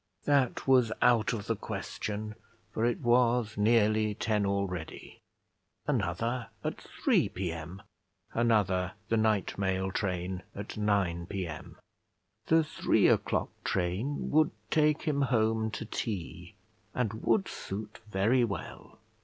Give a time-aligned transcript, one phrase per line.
[0.25, 2.33] That was out of the question,
[2.71, 5.21] for it was nearly ten already.
[5.85, 7.83] Another at 3 P.M.;
[8.33, 11.77] another, the night mail train, at 9 P.M.
[12.47, 16.55] The three o'clock train would take him home to tea,
[16.95, 18.97] and would suit very well.